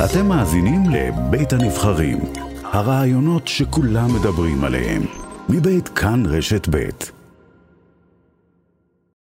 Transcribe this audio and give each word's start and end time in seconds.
אתם 0.00 0.26
מאזינים 0.26 0.82
לבית 0.90 1.52
הנבחרים, 1.52 2.18
הרעיונות 2.62 3.48
שכולם 3.48 4.14
מדברים 4.14 4.64
עליהם, 4.64 5.02
מבית 5.48 5.88
כאן 5.88 6.26
רשת 6.26 6.68
בית. 6.68 7.12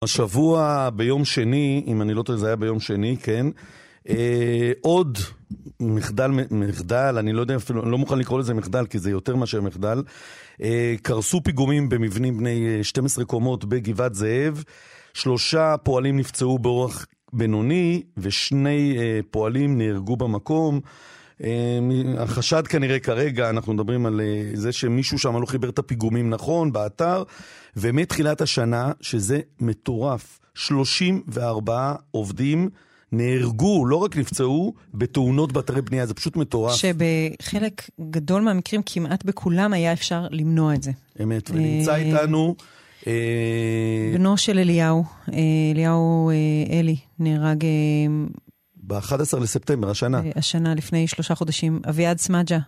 השבוע 0.03 0.91
ביום 0.97 1.25
שני, 1.25 1.85
אם 1.87 2.03
אני 2.03 2.15
לא 2.15 2.23
טועה 2.23 2.39
זה 2.39 2.47
היה 2.47 2.57
ביום 2.57 2.81
שני, 2.81 3.17
כן, 3.23 3.47
אה, 4.09 4.73
עוד 4.81 5.19
מחדל, 5.81 6.31
מחדל, 6.51 7.17
אני 7.19 7.33
לא 7.33 7.41
יודע 7.41 7.57
אפילו, 7.57 7.83
אני 7.83 7.91
לא 7.91 7.99
מוכן 7.99 8.19
לקרוא 8.19 8.39
לזה 8.39 8.55
מחדל 8.55 8.87
כי 8.87 8.99
זה 8.99 9.11
יותר 9.11 9.37
מאשר 9.37 9.61
מחדל, 9.61 10.03
אה, 10.63 10.95
קרסו 11.03 11.41
פיגומים 11.45 11.89
במבנים 11.89 12.39
בני 12.39 12.85
12 12.85 13.25
קומות 13.25 13.65
בגבעת 13.65 14.15
זאב, 14.15 14.63
שלושה 15.15 15.77
פועלים 15.83 16.17
נפצעו 16.17 16.59
באורח 16.59 17.07
בינוני 17.37 18.03
ושני 18.17 18.97
אה, 18.99 19.21
פועלים 19.31 19.79
נהרגו 19.79 20.17
במקום. 20.17 20.81
אה, 21.45 21.79
החשד 22.19 22.67
כנראה 22.67 22.99
כרגע, 22.99 23.51
אנחנו 23.51 23.75
מדברים 23.75 24.07
על 24.07 24.21
אה, 24.21 24.51
זה 24.55 24.73
שמישהו 24.73 25.19
שם 25.19 25.41
לא 25.41 25.47
חיבר 25.47 25.69
את 25.69 25.79
הפיגומים 25.79 26.31
נכון 26.31 26.73
באתר, 26.73 27.23
ומתחילת 27.77 28.41
השנה, 28.41 28.93
שזה 29.01 29.41
מטורף, 29.61 30.39
34 30.55 31.95
עובדים 32.11 32.69
נהרגו, 33.13 33.87
לא 33.87 33.97
רק 33.97 34.17
נפצעו, 34.17 34.75
בתאונות 34.95 35.53
באתרי 35.53 35.83
בנייה, 35.83 36.07
זה 36.07 36.15
פשוט 36.15 36.37
מטורף. 36.37 36.75
שבחלק 36.75 37.91
גדול 38.11 38.43
מהמקרים, 38.43 38.83
כמעט 38.87 39.25
בכולם, 39.25 39.73
היה 39.73 39.93
אפשר 39.93 40.27
למנוע 40.31 40.75
את 40.75 40.83
זה. 40.83 40.91
אמת, 41.23 41.51
ונמצא 41.51 41.95
איתנו... 41.95 42.57
בנו 44.15 44.37
של 44.37 44.59
אליהו, 44.59 45.05
אליהו 45.73 46.31
אלי, 46.81 46.97
נהרג... 47.19 47.65
ב-11 48.77 49.41
לספטמבר, 49.43 49.91
השנה. 49.91 50.21
השנה, 50.37 50.75
לפני 50.75 51.07
שלושה 51.07 51.35
חודשים. 51.35 51.81
אביעד 51.89 52.17
סמג'ה, 52.17 52.59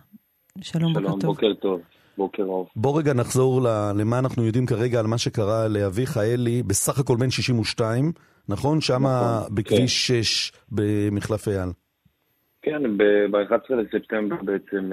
שלום, 0.61 0.93
שלום, 0.93 1.19
בוקר 1.19 1.19
טוב. 1.19 1.35
בוקר 1.35 1.53
טוב. 1.61 1.81
בוקר 2.17 2.43
אור. 2.43 2.67
בוא 2.75 2.99
רגע 2.99 3.13
נחזור 3.13 3.61
למה 3.95 4.19
אנחנו 4.19 4.45
יודעים 4.45 4.65
כרגע 4.65 4.99
על 4.99 5.07
מה 5.07 5.17
שקרה 5.17 5.67
לאביך 5.67 6.17
אלי, 6.17 6.63
בסך 6.63 6.99
הכל 6.99 7.15
בן 7.15 7.29
62, 7.29 8.11
נכון? 8.49 8.81
שם 8.81 8.93
נכון, 8.93 9.55
בכביש 9.55 10.07
6 10.07 10.51
במחלף 10.71 11.47
אייל. 11.47 11.69
כן, 12.61 12.97
ב-11 13.31 13.75
לספטמבר 13.75 14.35
בעצם 14.43 14.91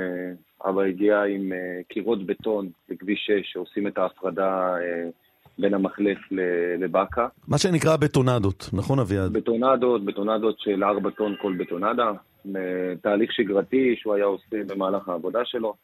אבא 0.69 0.83
הגיע 0.83 1.22
עם 1.22 1.52
קירות 1.89 2.27
בטון 2.27 2.69
בכביש 2.89 3.19
6, 3.27 3.52
שעושים 3.52 3.86
את 3.86 3.98
ההפרדה 3.98 4.74
בין 5.58 5.74
המחלף 5.74 6.18
לבאקה. 6.78 7.28
מה 7.48 7.58
שנקרא 7.58 7.96
בטונדות, 7.96 8.70
נכון 8.72 8.98
אביעד? 8.98 9.32
בטונדות, 9.32 10.04
בטונדות 10.04 10.60
של 10.60 10.84
4 10.84 11.10
טון 11.10 11.34
כל 11.40 11.54
בטונדה. 11.58 12.12
תהליך 13.02 13.32
שגרתי 13.32 13.94
שהוא 13.98 14.14
היה 14.14 14.24
עושה 14.24 14.56
במהלך 14.66 15.08
העבודה 15.08 15.44
שלו. 15.44 15.74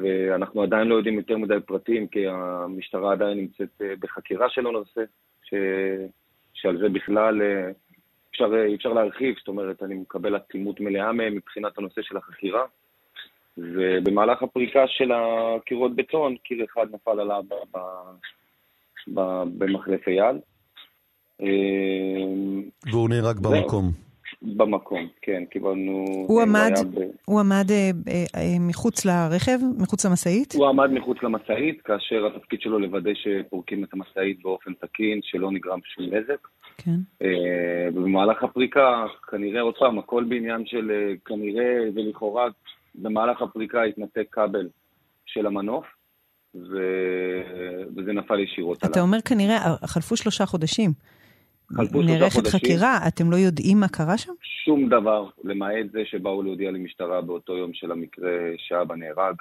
ואנחנו 0.00 0.62
עדיין 0.62 0.88
לא 0.88 0.94
יודעים 0.94 1.16
יותר 1.18 1.36
מדי 1.38 1.60
פרטים, 1.66 2.06
כי 2.06 2.28
המשטרה 2.28 3.12
עדיין 3.12 3.38
נמצאת 3.38 3.82
בחקירה 4.00 4.46
של 4.50 4.66
הנושא, 4.66 5.00
ש... 5.42 5.54
שעל 6.54 6.78
זה 6.78 6.88
בכלל 6.88 7.42
אפשר, 8.30 8.52
אפשר 8.74 8.92
להרחיב, 8.92 9.34
זאת 9.38 9.48
אומרת, 9.48 9.82
אני 9.82 9.94
מקבל 9.94 10.36
אטימות 10.36 10.80
מלאה 10.80 11.12
מהם 11.12 11.36
מבחינת 11.36 11.78
הנושא 11.78 12.02
של 12.02 12.16
החקירה. 12.16 12.64
ובמהלך 13.58 14.42
הפריקה 14.42 14.84
של 14.86 15.12
הקירות 15.12 15.96
בטון, 15.96 16.36
קיר 16.36 16.64
אחד 16.64 16.86
נפל 16.92 17.20
עליו. 17.20 17.42
במחלף 19.08 20.08
אייל. 20.08 20.38
והוא 22.92 23.08
נהרג 23.08 23.38
במקום. 23.38 24.06
במקום, 24.42 25.08
כן, 25.22 25.44
קיבלנו... 25.50 26.04
הוא 26.28 26.42
עמד, 26.42 26.72
ב... 26.94 27.00
הוא 27.26 27.40
עמד 27.40 27.70
אה, 27.70 27.90
אה, 28.36 28.56
מחוץ 28.60 29.04
לרכב, 29.04 29.58
מחוץ 29.78 30.06
למשאית? 30.06 30.54
הוא 30.54 30.66
עמד 30.66 30.90
מחוץ 30.90 31.22
למשאית, 31.22 31.82
כאשר 31.82 32.26
התפקיד 32.26 32.60
שלו 32.60 32.78
לוודא 32.78 33.10
שפורקים 33.14 33.84
את 33.84 33.88
המשאית 33.92 34.42
באופן 34.42 34.72
תקין, 34.74 35.20
שלא 35.22 35.50
נגרם 35.50 35.78
שום 35.84 36.04
נזק. 36.04 36.48
כן. 36.78 36.96
אה, 37.22 37.88
ובמהלך 37.94 38.42
הפריקה, 38.42 39.06
כנראה, 39.30 39.60
עוד 39.60 39.74
פעם, 39.78 39.98
הכל 39.98 40.24
בעניין 40.24 40.66
של 40.66 40.90
אה, 40.90 41.14
כנראה 41.24 41.78
ולכאורה, 41.94 42.48
במהלך 42.94 43.42
הפריקה 43.42 43.82
התנתק 43.82 44.26
כבל 44.30 44.68
של 45.26 45.46
המנוף. 45.46 45.84
ו... 46.70 46.78
וזה 47.96 48.12
נפל 48.12 48.40
ישירות 48.40 48.82
עליו. 48.82 48.92
אתה 48.92 49.00
אומר 49.00 49.20
כנראה, 49.20 49.74
חלפו 49.84 50.16
שלושה 50.16 50.46
חודשים. 50.46 50.92
חלפו 51.76 52.02
שלושה 52.02 52.18
נערכת 52.18 52.34
חודשים. 52.34 52.60
חקירה, 52.60 52.98
אתם 53.08 53.30
לא 53.30 53.36
יודעים 53.36 53.80
מה 53.80 53.88
קרה 53.88 54.18
שם? 54.18 54.32
שום 54.64 54.88
דבר, 54.88 55.28
למעט 55.44 55.86
זה 55.92 56.00
שבאו 56.04 56.42
להודיע 56.42 56.70
למשטרה 56.70 57.20
באותו 57.20 57.56
יום 57.56 57.70
של 57.74 57.92
המקרה 57.92 58.30
שאבא 58.56 58.94
נהרג. 58.94 59.34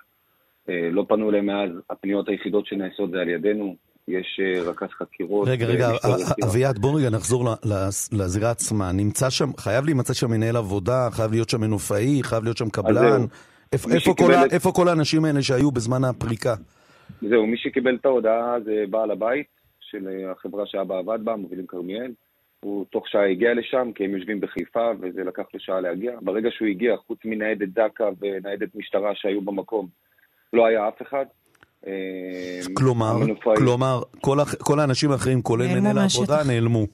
אה, 0.70 0.90
לא 0.92 1.06
פנו 1.08 1.30
אליהם 1.30 1.46
מאז, 1.46 1.70
הפניות 1.90 2.30
היחידות 2.30 2.66
שנעשות 2.66 3.12
זה 3.12 3.18
על 3.22 3.30
ידינו. 3.30 3.76
יש 4.08 4.40
אה, 4.40 4.70
רכז 4.70 4.88
חקירות. 4.97 5.47
רגע, 5.47 5.66
רגע, 5.66 5.90
ישראל. 5.96 6.22
אביעד, 6.44 6.80
בוא 6.80 7.00
רגע 7.00 7.09
נחזור 7.09 7.50
לזירה 8.12 8.52
עצמה. 8.52 8.92
נמצא 8.92 9.30
שם, 9.30 9.50
חייב 9.58 9.86
להימצא 9.86 10.14
שם 10.14 10.32
מנהל 10.32 10.56
עבודה, 10.56 11.08
חייב 11.12 11.32
להיות 11.32 11.50
שם 11.50 11.62
מנופאי, 11.62 12.24
חייב 12.24 12.44
להיות 12.44 12.58
שם 12.58 12.70
קבלן. 12.70 13.26
איפה 14.52 14.72
כל 14.72 14.88
האנשים 14.88 15.26
האלה 15.26 15.44
שהיו 15.44 15.72
בזמן 15.72 16.03
הפריקה? 16.03 16.56
זהו, 17.22 17.48
מי 17.48 17.58
שקיבל 17.58 17.96
את 17.96 18.06
ההודעה 18.06 18.56
זה 18.66 18.84
בעל 18.90 19.12
הבית 19.12 19.48
של 19.80 20.08
אה, 20.08 20.31
החברה 20.31 20.64
שאבא 20.66 20.98
עבד 20.98 21.20
בה, 21.24 21.36
מובילים 21.36 21.68
כרמיאל. 21.68 22.12
הוא 22.59 22.86
תוך 22.90 23.08
שעה 23.08 23.30
הגיע 23.30 23.53
לשם, 23.53 23.92
כי 23.96 24.06
הם 24.06 24.16
יושבים 24.16 24.42
בחיפה, 24.42 24.92
וזה 25.02 25.24
לקח 25.24 25.44
לו 25.53 25.59
שעה 25.59 25.81
להגיע. 25.81 26.12
ברגע 26.22 26.50
שהוא 26.52 26.68
הגיע, 26.68 26.96
חוץ 27.08 27.20
מניידת 27.26 27.70
זק"א 27.70 28.03
וניידת 28.22 28.76
משטרה 28.76 29.12
שהיו 29.16 29.42
במקום, 29.42 29.88
לא 30.53 30.66
היה 30.66 30.88
אף 30.88 31.02
אחד. 31.02 31.26
אה, 31.88 31.92
כלומר, 32.74 33.14
כלומר, 33.58 34.02
כל 34.22 34.40
הח- 34.40 34.56
כל 34.56 34.80
האנשים 34.80 35.12
האחרים, 35.12 35.42
כולל 35.42 35.68
מנהל. 35.80 35.97
העבודה, 35.97 36.38
נעלמו. 36.47 36.86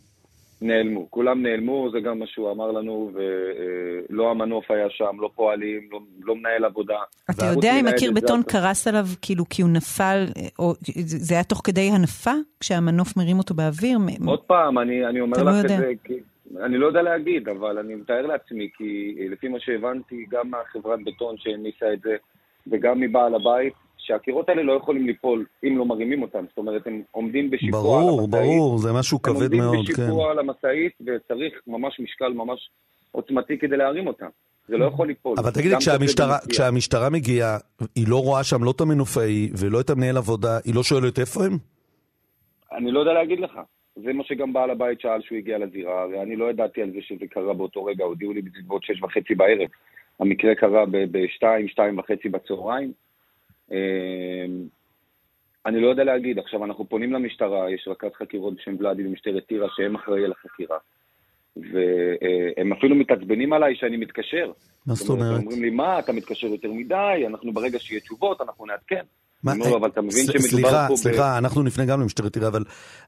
נעלמו, 0.62 1.08
כולם 1.10 1.42
נעלמו, 1.44 1.90
זה 1.92 2.00
גם 2.00 2.20
מה 2.20 2.28
שהוא 2.28 2.52
אמר 2.52 2.72
לנו, 2.72 3.12
ולא 3.14 4.32
המנוף 4.32 4.72
היה 4.72 4.90
שם, 4.90 5.18
לא 5.20 5.30
פועלים, 5.36 5.82
לא, 5.92 6.00
לא 6.24 6.36
מנהל 6.36 6.66
עבודה. 6.66 6.98
אתה 7.30 7.46
יודע 7.46 7.80
אם 7.80 7.88
הקיר 7.88 8.12
בטון 8.12 8.42
זק"א. 8.42 8.52
קרס 8.52 8.88
עליו 8.88 9.06
כאילו 9.22 9.44
כי 9.50 9.62
הוא 9.62 9.70
נפל, 9.70 10.26
או 10.60 10.74
זה 11.06 11.34
היה 11.34 11.44
תוך 11.44 11.62
כדי 11.64 11.90
הנפה? 11.90 12.32
כשהמנוף 12.60 13.18
מרים 13.18 13.38
אותו 13.38 13.54
באוויר? 13.54 14.00
מ- 14.00 14.28
עוד 14.28 14.42
פעם, 14.42 14.80
אני, 14.80 15.06
אני 15.06 15.22
אומר 15.22 15.44
לא 15.44 15.52
לך 15.52 15.58
יודע. 15.64 15.76
את 15.76 15.80
זה, 15.80 15.92
כי, 16.04 16.14
אני 16.60 16.78
לא 16.78 16.88
יודע 16.88 17.02
להגיד, 17.02 17.50
אבל 17.50 17.78
אני 17.78 17.96
מתאר 17.96 18.28
לעצמי, 18.28 18.70
כי 18.78 19.16
לפי 19.32 19.48
מה 19.48 19.60
שהבנתי, 19.60 20.26
גם 20.30 20.50
מהחברת 20.50 21.00
בטון 21.06 21.36
שהניסה 21.38 21.94
את 21.94 22.02
זה, 22.02 22.16
וגם 22.72 23.00
מבעל 23.00 23.36
הבית, 23.36 23.74
שהקירות 24.02 24.50
האלה 24.50 24.64
לא 24.64 24.74
יכולים 24.74 25.08
ליפול 25.08 25.46
אם 25.64 25.78
לא 25.78 25.86
מרימים 25.86 26.22
אותם. 26.22 26.46
זאת 26.50 26.58
אומרת, 26.58 26.88
הם 26.88 27.02
עומדים 27.12 27.50
בשיפוע 27.50 27.80
על 27.80 28.06
ברור, 28.06 28.22
המשאית. 28.22 28.44
ברור, 28.44 28.78
זה 28.78 28.94
משהו 28.94 29.22
כבד 29.22 29.36
מאוד, 29.36 29.54
הם 29.54 29.60
עומדים 29.62 29.96
כן. 29.96 30.04
בשיפוע 30.04 30.32
על 30.32 30.40
המשאית, 30.40 30.94
וצריך 31.02 31.54
ממש 31.68 32.00
משקל 32.00 32.34
ממש 32.34 32.70
עוצמתי 33.12 33.58
כדי 33.58 33.78
להרים 33.78 34.08
אותם. 34.08 34.30
זה 34.68 34.78
לא 34.78 34.86
יכול 34.86 35.08
ליפול. 35.08 35.36
אבל 35.40 35.52
תגיד 35.52 35.66
לי, 35.66 35.72
גם 35.72 35.80
תוך 35.80 35.84
כדי 35.84 35.98
כשהמשטרה. 35.98 36.38
כשהמשטרה 36.50 37.10
מגיעה, 37.10 37.58
היא 37.96 38.06
לא 38.08 38.18
רואה 38.24 38.44
שם 38.44 38.64
לא 38.64 38.72
את 38.76 38.82
המנופאי 38.82 39.50
ולא 39.60 39.82
את 39.82 39.90
המנהל 39.90 40.18
עבודה, 40.18 40.58
היא 40.66 40.76
לא 40.76 40.84
שואלת 40.84 41.20
איפה 41.20 41.46
הם? 41.46 41.58
אני 42.78 42.92
לא 42.92 43.00
יודע 43.00 43.14
להגיד 43.14 43.40
לך. 43.40 43.60
זה 43.96 44.14
מה 44.14 44.24
שגם 44.24 44.54
בעל 44.54 44.70
הבית 44.70 45.02
שאל 45.02 45.22
שהוא 45.22 45.38
הגיע 45.38 45.58
לזירה, 45.58 46.08
ואני 46.08 46.36
לא 46.36 46.50
ידעתי 46.50 46.82
על 46.82 46.92
זה 46.92 47.00
שזה 47.02 47.26
קרה 47.30 47.54
באותו 47.54 47.86
רגע, 47.86 48.04
הודיעו 48.04 48.34
לי 48.34 48.42
בסביבות 48.42 48.84
שש 48.84 49.04
וחצי 49.04 49.36
בערב. 49.36 49.70
המקרה 50.20 50.56
קרה 50.56 50.86
בשתיים, 50.92 51.68
שתיים 51.68 52.00
וחצי 52.00 52.30
בצהריים. 52.30 52.92
אמ, 53.72 54.68
אני 55.66 55.82
לא 55.82 55.88
יודע 55.88 56.04
להגיד, 56.04 56.40
עכשיו 56.40 56.66
אנחנו 56.66 56.90
פונים 56.90 57.14
למשטרה, 57.14 57.72
יש 57.72 57.88
רכז 57.88 58.10
חקירות 58.20 58.56
בשם 58.56 58.76
ולאדי 58.80 59.04
במשטרת 59.04 59.46
טירה 59.48 59.68
שהם 59.76 59.96
אחראי 59.96 60.26
על 60.26 60.32
החקירה. 60.32 60.78
והם 61.56 62.74
אפילו 62.74 62.96
מתעצבנים 62.96 63.54
עליי 63.54 63.76
שאני 63.76 63.98
מתקשר. 63.98 64.52
מה 64.86 64.94
זאת 64.94 65.10
אומרת? 65.10 65.36
הם 65.36 65.42
אומרים 65.42 65.62
לי, 65.64 65.70
מה, 65.70 66.00
אתה 66.00 66.14
מתקשר 66.14 66.48
יותר 66.48 66.72
מדי, 66.72 67.24
אנחנו 67.28 67.54
ברגע 67.54 67.80
שיהיה 67.80 68.02
תשובות, 68.02 68.42
אנחנו 68.42 68.66
נעדכן. 68.66 69.04
מה- 69.44 69.52
אומר 69.52 69.70
לו, 69.70 69.78
אבל 69.78 69.90
אתה 69.90 70.02
מבין 70.02 70.26
שמדובר 70.26 70.40
סליחה, 70.40 70.86
פה 70.88 70.94
ב... 70.94 70.98
סליחה, 70.98 71.38
אנחנו 71.38 71.64
נפנה 71.64 71.86
גם 71.86 72.02
למשטרת 72.02 72.36
עירייה, 72.36 72.50
אבל, 72.52 72.64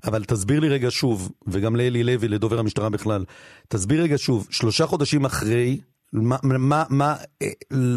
אבל 0.08 0.24
תסביר 0.24 0.60
לי 0.60 0.70
רגע 0.70 0.88
שוב, 0.92 1.32
וגם 1.48 1.76
לאלי 1.76 2.04
לוי, 2.04 2.28
לדובר 2.28 2.60
המשטרה 2.60 2.90
בכלל, 2.90 3.24
תסביר 3.68 4.04
רגע 4.04 4.18
שוב, 4.18 4.48
שלושה 4.52 4.86
חודשים 4.86 5.26
אחרי, 5.26 5.78
מה, 6.14 6.36
מה, 6.44 6.84
מה, 6.90 7.16
אה, 7.42 7.48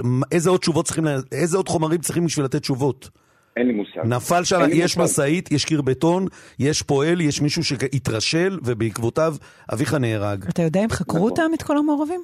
מה, 0.05 0.27
איזה 0.33 0.51
עוד 0.51 0.61
תשובות 0.61 0.85
צריכים, 0.85 1.05
איזה 1.33 1.57
עוד 1.57 1.69
חומרים 1.69 2.01
צריכים 2.01 2.25
בשביל 2.25 2.45
לתת 2.45 2.61
תשובות? 2.61 3.11
אין 3.57 3.67
לי 3.67 3.73
מושג. 3.73 4.01
נפל 4.05 4.45
שם, 4.45 4.61
יש. 4.73 4.99
משאית, 4.99 5.53
יש 5.53 5.65
קיר 5.65 5.83
בטון, 5.83 6.27
יש 6.59 6.83
פועל, 6.83 7.21
יש 7.21 7.43
מישהו 7.43 7.65
שהתרשל, 7.65 8.59
ובעקבותיו 8.65 9.35
אביך 9.73 9.95
נהרג. 9.95 10.45
אתה 10.49 10.63
יודע 10.63 10.85
אם 10.85 10.89
חקרו 10.89 11.17
נכון. 11.17 11.31
אותם, 11.31 11.51
את 11.55 11.63
כל 11.63 11.79
המעורבים? 11.79 12.21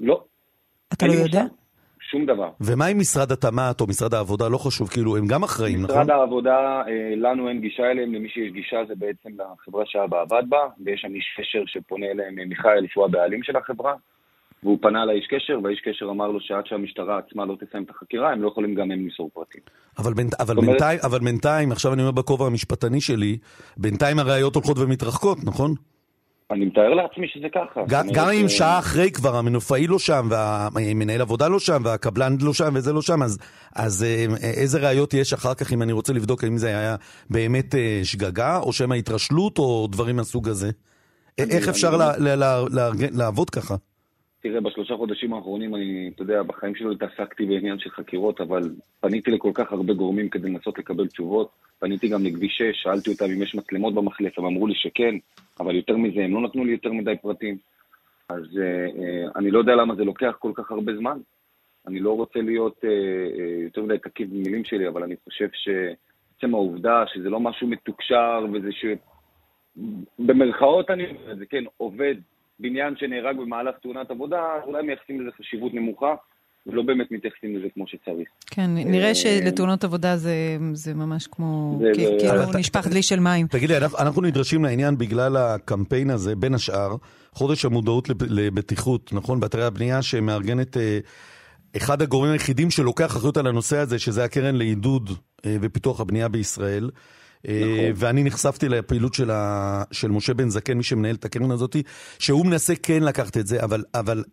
לא. 0.00 0.24
אתה 0.92 1.06
לא 1.06 1.12
יודע? 1.12 1.42
מושג. 1.42 1.54
שום 2.10 2.26
דבר. 2.26 2.50
ומה 2.60 2.86
עם 2.86 2.98
משרד 2.98 3.32
התמ"ת 3.32 3.80
או 3.80 3.86
משרד 3.86 4.14
העבודה? 4.14 4.48
לא 4.48 4.58
חשוב, 4.58 4.88
כאילו, 4.88 5.16
הם 5.16 5.26
גם 5.26 5.42
אחראים, 5.42 5.82
נכון? 5.82 5.96
משרד 5.96 6.10
העבודה, 6.10 6.82
אה, 6.88 7.16
לנו 7.16 7.48
אין 7.48 7.60
גישה 7.60 7.82
אליהם, 7.82 8.14
למי 8.14 8.28
שיש 8.28 8.52
גישה 8.52 8.76
זה 8.88 8.94
בעצם 8.94 9.30
לחברה 9.38 9.84
שאבא 9.86 10.20
עבד 10.20 10.42
בה, 10.48 10.58
ויש 10.84 11.00
שם 11.00 11.14
איש 11.14 11.24
קשר 11.36 11.62
שפונה 11.66 12.06
אליהם, 12.06 12.38
אה, 12.38 12.44
מיכאל, 12.44 12.86
שהוא 12.88 13.04
הבעלים 13.04 13.42
של 13.42 13.56
החברה. 13.56 13.94
והוא 14.64 14.78
פנה 14.82 15.04
לאיש 15.04 15.26
קשר, 15.26 15.58
והאיש 15.62 15.80
קשר 15.80 16.06
אמר 16.10 16.26
לו 16.26 16.40
שעד 16.40 16.66
שהמשטרה 16.66 17.18
עצמה 17.18 17.44
לא 17.44 17.56
תסיים 17.60 17.84
את 17.84 17.90
החקירה, 17.90 18.32
הם 18.32 18.42
לא 18.42 18.48
יכולים 18.48 18.74
גם 18.74 18.90
הם 18.90 19.00
למסור 19.00 19.30
פרטים. 19.34 19.60
אבל, 19.98 20.14
בינ... 20.14 20.28
אבל, 20.40 20.56
אומרת... 20.56 20.70
בינתיים, 20.70 20.98
אבל 21.02 21.18
בינתיים, 21.18 21.72
עכשיו 21.72 21.92
אני 21.92 22.02
אומר 22.02 22.12
בכובע 22.12 22.46
המשפטני 22.46 23.00
שלי, 23.00 23.38
בינתיים 23.76 24.18
הראיות 24.18 24.54
הולכות 24.54 24.78
ומתרחקות, 24.78 25.38
נכון? 25.44 25.74
אני 26.50 26.64
מתאר 26.64 26.94
לעצמי 26.94 27.28
שזה 27.28 27.46
ככה. 27.54 27.80
גם, 27.88 28.06
גם 28.12 28.28
אם 28.28 28.48
שעה 28.48 28.78
אחרי 28.78 29.10
כבר 29.10 29.36
המנופאי 29.36 29.86
לא 29.86 29.98
שם, 29.98 30.28
והמנהל 30.30 31.20
עבודה 31.20 31.48
לא 31.48 31.58
שם, 31.58 31.82
והקבלן 31.84 32.36
לא 32.40 32.52
שם, 32.52 32.72
וזה 32.74 32.92
לא 32.92 33.02
שם, 33.02 33.22
אז, 33.22 33.38
אז 33.74 34.04
אה, 34.04 34.24
איזה 34.42 34.78
ראיות 34.88 35.14
יש 35.14 35.32
אחר 35.32 35.54
כך 35.54 35.72
אם 35.72 35.82
אני 35.82 35.92
רוצה 35.92 36.12
לבדוק 36.12 36.44
האם 36.44 36.56
זה 36.56 36.68
היה 36.68 36.96
באמת 37.30 37.74
אה, 37.74 38.00
שגגה, 38.04 38.58
או 38.58 38.72
שמא 38.72 38.94
התרשלות, 38.94 39.58
או 39.58 39.88
דברים 39.90 40.16
מהסוג 40.16 40.48
הזה? 40.48 40.70
אני, 41.40 41.52
איך 41.52 41.68
אפשר 41.68 41.88
אני... 41.88 41.98
לה, 41.98 42.16
לה, 42.18 42.36
לה, 42.36 42.64
לה, 42.70 42.90
לעבוד 43.12 43.50
ככה? 43.50 43.74
תראה, 44.44 44.60
בשלושה 44.60 44.96
חודשים 44.96 45.34
האחרונים 45.34 45.74
אני, 45.74 46.10
אתה 46.14 46.22
יודע, 46.22 46.42
בחיים 46.42 46.74
שלי 46.74 46.88
התעסקתי 46.92 47.46
בעניין 47.46 47.78
של 47.78 47.90
חקירות, 47.90 48.40
אבל 48.40 48.70
פניתי 49.00 49.30
לכל 49.30 49.50
כך 49.54 49.72
הרבה 49.72 49.94
גורמים 49.94 50.28
כדי 50.28 50.48
לנסות 50.48 50.78
לקבל 50.78 51.06
תשובות. 51.06 51.50
פניתי 51.78 52.08
גם 52.08 52.24
לכביש 52.24 52.56
6, 52.56 52.82
שאלתי 52.82 53.10
אותם 53.10 53.24
אם 53.24 53.42
יש 53.42 53.54
מצלמות 53.54 53.94
במחלף, 53.94 54.38
הם 54.38 54.44
אמרו 54.44 54.66
לי 54.66 54.74
שכן, 54.74 55.14
אבל 55.60 55.76
יותר 55.76 55.96
מזה, 55.96 56.24
הם 56.24 56.34
לא 56.34 56.40
נתנו 56.40 56.64
לי 56.64 56.72
יותר 56.72 56.92
מדי 56.92 57.14
פרטים. 57.22 57.56
אז 58.28 58.42
uh, 58.42 58.96
uh, 58.96 59.38
אני 59.38 59.50
לא 59.50 59.58
יודע 59.58 59.74
למה 59.74 59.94
זה 59.94 60.04
לוקח 60.04 60.36
כל 60.38 60.52
כך 60.54 60.70
הרבה 60.70 60.96
זמן. 60.96 61.18
אני 61.86 62.00
לא 62.00 62.16
רוצה 62.16 62.40
להיות 62.40 62.76
uh, 62.78 62.86
uh, 63.36 63.64
יותר 63.64 63.82
מדי 63.82 63.98
תקיף 63.98 64.28
במילים 64.28 64.64
שלי, 64.64 64.88
אבל 64.88 65.02
אני 65.02 65.14
חושב 65.24 65.48
שעצם 65.52 66.54
העובדה 66.54 67.04
שזה 67.06 67.30
לא 67.30 67.40
משהו 67.40 67.68
מתוקשר 67.68 68.46
וזה 68.52 68.72
ש... 68.72 68.84
במרכאות 70.18 70.90
אני 70.90 71.06
אומר 71.06 71.34
זה, 71.34 71.46
כן, 71.46 71.64
עובד 71.76 72.14
בניין 72.58 72.94
שנהרג 72.96 73.36
במהלך 73.36 73.74
תאונת 73.82 74.10
עבודה, 74.10 74.42
אולי 74.64 74.82
מייחסים 74.82 75.20
לזה 75.20 75.30
חשיבות 75.38 75.74
נמוכה, 75.74 76.14
ולא 76.66 76.82
באמת 76.82 77.06
מתייחסים 77.10 77.56
לזה 77.56 77.66
כמו 77.74 77.86
שצריך. 77.86 78.28
כן, 78.46 78.70
נראה 78.74 79.08
אה, 79.08 79.14
שלתאונות 79.14 79.84
עבודה 79.84 80.16
זה, 80.16 80.56
זה 80.72 80.94
ממש 80.94 81.26
כמו, 81.26 81.78
כאילו 81.94 82.58
נשפך 82.58 82.86
דלי 82.86 83.02
של 83.02 83.20
מים. 83.20 83.46
תגידי, 83.46 83.76
אנחנו, 83.76 83.98
אנחנו 83.98 84.22
נדרשים 84.22 84.64
לעניין 84.64 84.98
בגלל 84.98 85.36
הקמפיין 85.36 86.10
הזה, 86.10 86.36
בין 86.36 86.54
השאר, 86.54 86.96
חודש 87.32 87.64
המודעות 87.64 88.08
לבטיחות, 88.20 89.12
נכון? 89.12 89.40
באתרי 89.40 89.64
הבנייה 89.64 90.02
שמארגנת... 90.02 90.76
אה, 90.76 90.98
אחד 91.76 92.02
הגורמים 92.02 92.32
היחידים 92.32 92.70
שלוקח 92.70 93.16
אחריות 93.16 93.36
על 93.36 93.46
הנושא 93.46 93.76
הזה, 93.76 93.98
שזה 93.98 94.24
הקרן 94.24 94.54
לעידוד 94.54 95.10
אה, 95.46 95.56
ופיתוח 95.60 96.00
הבנייה 96.00 96.28
בישראל. 96.28 96.90
נכון. 97.48 97.92
ואני 97.94 98.24
נחשפתי 98.24 98.68
לפעילות 98.68 99.14
של, 99.14 99.30
ה... 99.30 99.82
של 99.92 100.10
משה 100.10 100.34
בן 100.34 100.48
זקן, 100.48 100.76
מי 100.76 100.82
שמנהל 100.82 101.14
את 101.14 101.24
הקרן 101.24 101.50
הזאת, 101.50 101.76
שהוא 102.18 102.46
מנסה 102.46 102.74
כן 102.82 103.02
לקחת 103.02 103.36
את 103.36 103.46
זה, 103.46 103.62
אבל, 103.62 103.84
אבל 103.94 104.24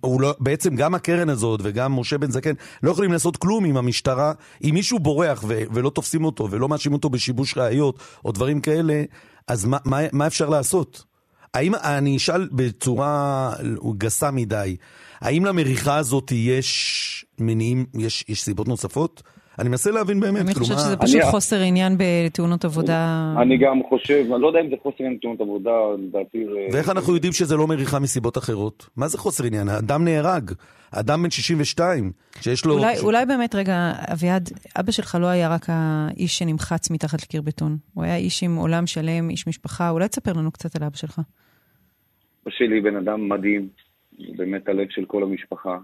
הוא 0.00 0.20
לא, 0.20 0.34
בעצם 0.38 0.76
גם 0.76 0.94
הקרן 0.94 1.28
הזאת 1.28 1.60
וגם 1.62 1.98
משה 1.98 2.18
בן 2.18 2.30
זקן 2.30 2.52
לא 2.82 2.90
יכולים 2.90 3.12
לעשות 3.12 3.36
כלום 3.36 3.64
עם 3.64 3.76
המשטרה. 3.76 4.32
אם 4.64 4.70
מישהו 4.74 4.98
בורח 4.98 5.44
ו... 5.48 5.62
ולא 5.74 5.90
תופסים 5.90 6.24
אותו 6.24 6.50
ולא 6.50 6.68
מאשים 6.68 6.92
אותו 6.92 7.10
בשיבוש 7.10 7.56
ראיות 7.56 7.98
או 8.24 8.32
דברים 8.32 8.60
כאלה, 8.60 9.02
אז 9.48 9.64
מה, 9.64 9.78
מה, 9.84 9.98
מה 10.12 10.26
אפשר 10.26 10.48
לעשות? 10.48 11.04
האם, 11.54 11.74
אני 11.74 12.16
אשאל 12.16 12.48
בצורה 12.52 13.52
גסה 13.98 14.30
מדי, 14.30 14.76
האם 15.20 15.44
למריחה 15.44 15.96
הזאת 15.96 16.32
יש 16.32 17.26
מניעים, 17.38 17.86
יש, 17.94 18.24
יש 18.28 18.42
סיבות 18.42 18.68
נוספות? 18.68 19.22
אני 19.60 19.68
מנסה 19.68 19.90
להבין 19.90 20.20
באמת. 20.20 20.40
אני 20.40 20.54
חושבת 20.54 20.78
שזה 20.78 20.96
פשוט 20.96 21.22
חוסר 21.22 21.60
עניין 21.60 21.96
בתאונות 21.98 22.64
עבודה. 22.64 23.34
אני 23.42 23.58
גם 23.58 23.80
חושב, 23.88 24.24
אני 24.32 24.42
לא 24.42 24.46
יודע 24.46 24.60
אם 24.60 24.70
זה 24.70 24.76
חוסר 24.82 24.96
עניין 25.04 25.16
בתאונות 25.16 25.40
עבודה, 25.40 25.70
לדעתי... 25.98 26.44
ואיך 26.72 26.88
אנחנו 26.88 27.14
יודעים 27.14 27.32
שזה 27.32 27.56
לא 27.56 27.66
מריחה 27.66 27.98
מסיבות 27.98 28.38
אחרות? 28.38 28.88
מה 28.96 29.08
זה 29.08 29.18
חוסר 29.18 29.44
עניין? 29.44 29.68
האדם 29.68 30.04
נהרג. 30.04 30.50
אדם 30.92 31.22
בן 31.22 31.30
62, 31.30 32.12
שיש 32.40 32.64
לו... 32.64 32.78
אולי, 32.78 32.98
אולי 32.98 33.26
באמת, 33.26 33.54
רגע, 33.54 33.92
אביעד, 34.12 34.50
אבא 34.80 34.92
שלך 34.92 35.18
לא 35.20 35.26
היה 35.26 35.48
רק 35.48 35.66
האיש 35.68 36.38
שנמחץ 36.38 36.90
מתחת 36.90 37.22
לקיר 37.22 37.42
בטון. 37.42 37.76
הוא 37.94 38.04
היה 38.04 38.16
איש 38.16 38.42
עם 38.42 38.56
עולם 38.56 38.86
שלם, 38.86 39.30
איש 39.30 39.46
משפחה. 39.46 39.90
אולי 39.90 40.08
תספר 40.08 40.32
לנו 40.32 40.50
קצת 40.50 40.76
על 40.76 40.84
אבא 40.84 40.96
שלך. 40.96 41.18
אבא 42.42 42.50
שלי 42.50 42.80
בן 42.80 42.96
אדם 42.96 43.28
מדהים, 43.28 43.68
באמת 44.36 44.68
הלב 44.68 44.86
של 44.90 45.04
כל 45.04 45.22
המשפחה. 45.22 45.78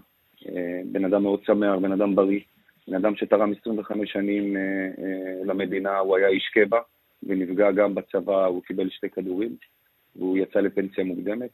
אה, 0.47 0.51
בן 0.91 1.05
אדם 1.05 1.23
מאוד 1.23 1.39
שמח, 1.45 1.75
בן 1.81 1.91
אדם 1.91 2.15
בריא. 2.15 2.39
בן 2.87 2.95
אדם 2.95 3.15
שתרם 3.15 3.53
25 3.61 4.11
שנים 4.11 4.57
אה, 4.57 4.61
אה, 4.61 5.43
למדינה, 5.45 5.97
הוא 5.97 6.17
היה 6.17 6.27
איש 6.27 6.49
קבע 6.53 6.79
ונפגע 7.23 7.71
גם 7.71 7.95
בצבא, 7.95 8.45
הוא 8.45 8.63
קיבל 8.63 8.89
שתי 8.89 9.09
כדורים 9.09 9.55
והוא 10.15 10.37
יצא 10.37 10.59
לפנסיה 10.59 11.03
מוקדמת. 11.03 11.49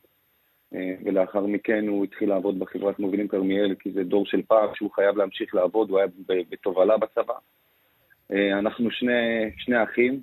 אה, 0.76 0.96
ולאחר 1.04 1.46
מכן 1.46 1.88
הוא 1.88 2.04
התחיל 2.04 2.30
לעבוד 2.30 2.60
בחברת 2.60 3.00
מובילים 3.00 3.28
כרמיאל, 3.28 3.76
כי 3.80 3.92
זה 3.92 4.04
דור 4.04 4.26
של 4.26 4.42
פעם 4.42 4.70
שהוא 4.76 4.92
חייב 4.92 5.18
להמשיך 5.18 5.56
לעבוד, 5.56 5.90
הוא 5.90 6.00
היה 6.00 6.08
בתובלה 6.50 6.98
בצבא. 6.98 7.34
אנחנו 8.32 8.92
שני, 8.92 9.52
שני 9.58 9.84
אחים, 9.84 10.20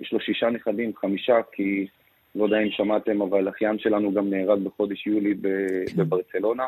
יש 0.00 0.12
לו 0.12 0.20
שישה 0.20 0.50
נכדים, 0.50 0.96
חמישה, 0.96 1.40
כי 1.52 1.86
לא 2.34 2.44
יודע 2.44 2.58
אם 2.58 2.70
שמעתם, 2.70 3.22
אבל 3.22 3.48
אחיין 3.48 3.78
שלנו 3.78 4.12
גם 4.12 4.30
נהרג 4.30 4.58
בחודש 4.58 5.06
יולי 5.06 5.34
כן. 5.34 5.96
בברצלונה. 5.96 6.66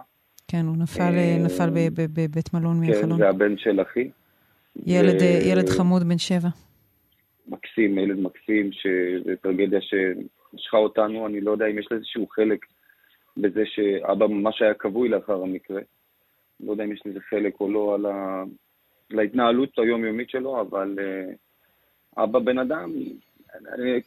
כן, 0.53 0.67
הוא 0.67 0.77
נפל, 0.77 1.15
אה, 1.17 1.37
נפל 1.45 1.71
בבית 1.95 2.55
מלון 2.55 2.81
מהחלון. 2.81 3.11
כן, 3.11 3.25
זה 3.25 3.29
הבן 3.29 3.59
של 3.59 3.83
אחי. 3.83 4.11
ילד, 4.87 5.21
ו... 5.21 5.25
אה, 5.25 5.41
ילד 5.53 5.69
חמוד 5.69 6.03
בן 6.03 6.19
שבע. 6.19 6.49
מקסים, 7.49 7.99
ילד 7.99 8.19
מקסים, 8.19 8.71
שזו 8.73 9.31
טרגדיה 9.43 9.81
שמשכה 9.81 10.77
אותנו, 10.77 11.27
אני 11.27 11.41
לא 11.41 11.51
יודע 11.51 11.67
אם 11.67 11.79
יש 11.79 11.87
לה 11.91 11.97
איזשהו 11.97 12.27
חלק 12.27 12.67
בזה 13.37 13.63
שאבא 13.67 14.27
ממש 14.27 14.63
היה 14.63 14.75
כבוי 14.75 15.09
לאחר 15.09 15.43
המקרה. 15.43 15.81
לא 16.61 16.71
יודע 16.71 16.85
אם 16.85 16.93
יש 16.93 17.03
לזה 17.07 17.21
חלק 17.21 17.61
או 17.61 17.71
לא 17.71 17.95
על, 17.95 18.07
ה... 18.07 18.43
על 19.13 19.19
ההתנהלות 19.19 19.79
היומיומית 19.79 20.31
שלו, 20.31 20.61
אבל 20.61 20.97
uh, 20.99 22.23
אבא 22.23 22.39
בן 22.39 22.59
אדם, 22.59 22.93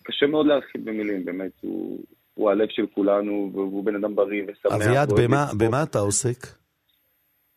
קשה 0.03 0.27
מאוד 0.27 0.45
להרחיב 0.45 0.89
במילים, 0.89 1.25
באמת, 1.25 1.51
הוא, 1.61 1.99
הוא 2.35 2.49
הלב 2.49 2.67
של 2.69 2.85
כולנו, 2.93 3.49
והוא 3.53 3.83
בן 3.83 3.95
אדם 3.95 4.15
בריא 4.15 4.43
ושמח. 4.47 4.71
אביעד, 4.71 5.09
במה, 5.19 5.45
במה 5.59 5.83
אתה 5.83 5.99
עוסק? 5.99 6.47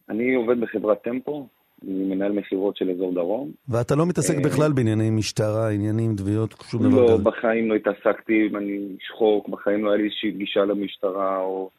אני 0.08 0.34
עובד 0.34 0.60
בחברת 0.60 1.02
טמפו, 1.02 1.48
אני 1.82 2.04
מנהל 2.04 2.32
מכירות 2.32 2.76
של 2.76 2.90
אזור 2.90 3.14
דרום. 3.14 3.50
ואתה 3.68 3.94
לא 3.96 4.06
מתעסק 4.06 4.34
אה, 4.34 4.42
בכלל 4.44 4.72
בענייני 4.72 5.10
משטרה, 5.10 5.70
עניינים, 5.70 6.14
תביעות, 6.16 6.54
שום 6.70 6.82
דבר 6.82 7.04
כזה? 7.04 7.12
לא, 7.12 7.18
בחיים 7.18 7.70
לא 7.70 7.74
התעסקתי, 7.74 8.48
אני 8.56 8.96
שחוק, 9.00 9.48
בחיים 9.48 9.84
לא 9.84 9.90
היה 9.90 9.98
לי 9.98 10.04
איזושהי 10.04 10.30
גישה 10.30 10.64
למשטרה, 10.64 11.38
או 11.38 11.70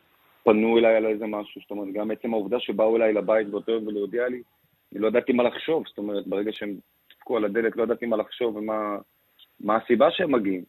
פנו 0.43 0.77
אליי 0.77 0.95
על 0.95 1.05
איזה 1.05 1.25
משהו, 1.25 1.61
זאת 1.61 1.71
אומרת, 1.71 1.93
גם 1.93 2.11
עצם 2.11 2.33
העובדה 2.33 2.59
שבאו 2.59 2.97
אליי 2.97 3.13
לבית 3.13 3.49
באותו 3.49 3.71
יום 3.71 3.87
ולהודיע 3.87 4.27
לי, 4.27 4.41
אני 4.93 5.01
לא 5.01 5.07
ידעתי 5.07 5.33
מה 5.33 5.43
לחשוב, 5.43 5.83
זאת 5.87 5.97
אומרת, 5.97 6.27
ברגע 6.27 6.51
שהם 6.53 6.73
דפקו 7.13 7.37
על 7.37 7.45
הדלת, 7.45 7.75
לא 7.75 7.83
ידעתי 7.83 8.05
מה 8.05 8.17
לחשוב 8.17 8.55
ומה 8.55 9.77
הסיבה 9.77 10.07
שהם 10.11 10.35
מגיעים. 10.35 10.63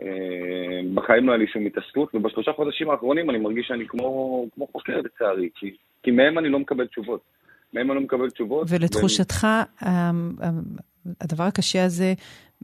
אה, 0.00 0.80
בחיים 0.94 1.26
לא 1.26 1.32
היה 1.32 1.38
לי 1.38 1.46
שום 1.46 1.66
התעסקות, 1.66 2.14
ובשלושה 2.14 2.52
חודשים 2.52 2.90
האחרונים 2.90 3.30
אני 3.30 3.38
מרגיש 3.38 3.66
שאני 3.66 3.88
כמו, 3.88 4.46
כמו 4.54 4.66
חוקר 4.72 5.00
לצערי, 5.00 5.48
כי, 5.54 5.76
כי 6.02 6.10
מהם 6.10 6.38
אני 6.38 6.48
לא 6.48 6.58
מקבל 6.58 6.86
תשובות. 6.86 7.20
מהם 7.72 7.90
אני 7.90 7.98
לא 7.98 8.04
מקבל 8.04 8.30
תשובות. 8.30 8.66
ולתחושתך, 8.70 9.46
ו... 9.82 9.86
הדבר 11.20 11.44
הקשה 11.44 11.84
הזה, 11.84 12.12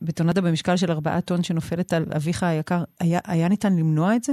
בטונדה 0.02 0.40
במשקל 0.40 0.76
של 0.76 0.90
ארבעה 0.90 1.20
טון 1.20 1.42
שנופלת 1.42 1.92
על 1.92 2.02
אביך 2.16 2.42
היקר, 2.42 2.78
היה, 3.00 3.18
היה 3.26 3.48
ניתן 3.48 3.68
למנוע 3.78 4.16
את 4.16 4.22
זה? 4.22 4.32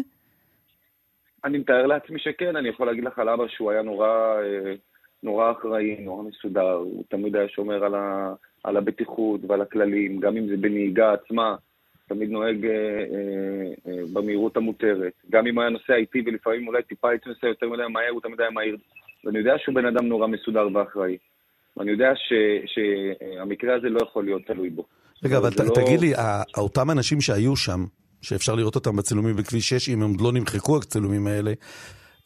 אני 1.46 1.58
מתאר 1.58 1.86
לעצמי 1.86 2.20
שכן, 2.20 2.56
אני 2.56 2.70
יכול 2.70 2.88
להגיד 2.88 3.04
לך 3.04 3.20
על 3.20 3.30
אבא 3.30 3.48
שהוא 3.48 3.72
היה 3.72 3.82
נורא, 3.82 4.08
אה, 4.08 4.74
נורא 5.24 5.52
אחראי, 5.52 5.98
נורא 6.00 6.24
מסודר, 6.24 6.72
הוא 6.74 7.04
תמיד 7.10 7.36
היה 7.36 7.50
שומר 7.50 7.84
על, 7.86 7.96
ה, 7.96 8.34
על 8.64 8.78
הבטיחות 8.78 9.42
ועל 9.48 9.62
הכללים, 9.62 10.20
גם 10.20 10.38
אם 10.38 10.48
זה 10.48 10.58
בנהיגה 10.58 11.14
עצמה. 11.14 11.56
תמיד 12.08 12.30
נוהג 12.30 12.66
אה, 12.66 12.72
אה, 12.72 13.92
אה, 13.92 14.02
במהירות 14.14 14.58
המותרת. 14.58 15.14
גם 15.30 15.48
אם 15.48 15.60
היה 15.60 15.70
נוסע 15.70 15.96
איתי 15.96 16.24
ולפעמים 16.26 16.68
אולי 16.68 16.84
טיפה 16.84 17.10
הייתי 17.10 17.30
נוסע 17.30 17.48
יותר 17.48 17.70
מדי 17.70 17.82
מהר, 17.90 18.10
הוא 18.12 18.22
תמיד 18.22 18.42
היה 18.42 18.50
מהיר. 18.50 18.78
ואני 19.26 19.40
יודע 19.40 19.54
שהוא 19.58 19.76
בן 19.76 19.86
אדם 19.86 20.08
נורא 20.08 20.28
מסודר 20.28 20.68
ואחראי. 20.74 21.18
ואני 21.78 21.92
יודע 21.92 22.10
ש, 22.16 22.34
שהמקרה 22.66 23.76
הזה 23.76 23.90
לא 23.90 24.00
יכול 24.04 24.26
להיות 24.26 24.42
תלוי 24.48 24.70
בו. 24.70 24.86
רגע, 25.24 25.38
אבל 25.38 25.50
ת, 25.50 25.60
לא... 25.60 25.74
תגיד 25.76 26.00
לי, 26.00 26.14
אותם 26.58 26.92
אנשים 26.92 27.22
שהיו 27.22 27.56
שם, 27.56 27.80
שאפשר 28.22 28.56
לראות 28.56 28.76
אותם 28.76 28.96
בצילומים 28.96 29.36
בכביש 29.36 29.70
6, 29.70 29.90
אם 29.90 30.04
הם 30.04 30.14
לא 30.22 30.32
נמחקו 30.32 30.78
הצילומים 30.78 31.28
האלה, 31.28 31.54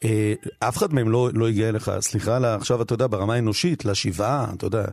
אה, 0.04 0.34
אף 0.68 0.76
אחד 0.76 0.94
מהם 0.94 1.08
לא, 1.08 1.28
לא 1.34 1.48
הגיע 1.48 1.68
אליך, 1.68 1.90
סליחה, 2.00 2.38
לה, 2.38 2.54
עכשיו 2.54 2.82
אתה 2.82 2.94
יודע, 2.94 3.06
ברמה 3.06 3.34
האנושית, 3.34 3.84
לשבעה, 3.84 4.46
אתה 4.56 4.66
יודע, 4.66 4.84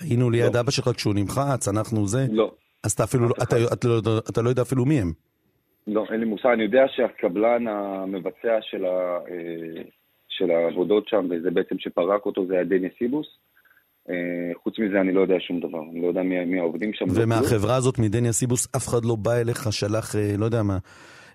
היינו 0.00 0.30
ליד 0.30 0.54
לא. 0.54 0.60
אבא 0.60 0.70
שלך 0.70 0.90
כשהוא 0.96 1.14
נמחץ, 1.14 1.68
אנחנו 1.68 2.06
זה. 2.06 2.26
לא. 2.32 2.52
אז 2.86 2.92
אתה 2.92 3.04
אפילו, 3.04 3.28
לא, 3.28 3.34
אתה, 3.42 3.56
אתה, 3.72 3.88
לא, 3.88 4.18
אתה 4.30 4.42
לא 4.42 4.48
יודע 4.48 4.62
אפילו 4.62 4.84
מי 4.84 5.00
הם. 5.00 5.12
לא, 5.86 6.04
אין 6.10 6.20
לי 6.20 6.26
מושג. 6.26 6.48
אני 6.48 6.62
יודע 6.62 6.84
שהקבלן 6.88 7.66
המבצע 7.68 8.58
של, 8.60 8.84
ה, 8.84 9.18
אה, 9.30 9.82
של 10.28 10.50
העבודות 10.50 11.08
שם, 11.08 11.26
וזה 11.30 11.50
בעצם 11.50 11.74
שפרק 11.78 12.26
אותו, 12.26 12.46
זה 12.46 12.54
היה 12.54 12.64
דניה 12.64 12.90
סיבוס. 12.98 13.26
אה, 14.10 14.14
חוץ 14.62 14.78
מזה 14.78 15.00
אני 15.00 15.12
לא 15.12 15.20
יודע 15.20 15.34
שום 15.38 15.60
דבר, 15.60 15.82
אני 15.92 16.02
לא 16.02 16.06
יודע 16.06 16.22
מי, 16.22 16.44
מי 16.44 16.58
העובדים 16.58 16.92
שם. 16.92 17.04
ומהחברה 17.14 17.76
הזאת, 17.76 17.98
מדניה 17.98 18.32
סיבוס, 18.32 18.68
אף 18.76 18.88
אחד 18.88 19.04
לא 19.04 19.16
בא 19.16 19.34
אליך, 19.40 19.72
שלח, 19.72 20.16
אה, 20.16 20.34
לא 20.38 20.44
יודע 20.44 20.62
מה, 20.62 20.78